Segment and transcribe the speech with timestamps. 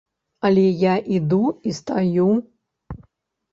[0.47, 1.39] Але я іду
[1.69, 2.25] і стаю.